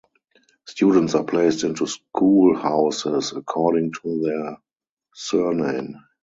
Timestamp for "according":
3.33-3.91